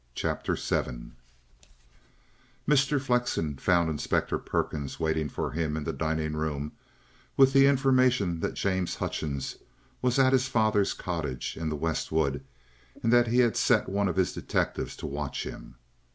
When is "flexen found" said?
2.99-3.87